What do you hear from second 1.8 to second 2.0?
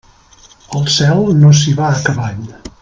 va